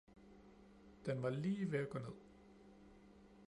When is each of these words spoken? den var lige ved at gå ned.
den 1.05 1.23
var 1.23 1.29
lige 1.29 1.71
ved 1.71 1.79
at 1.79 1.89
gå 1.89 1.99
ned. 1.99 2.13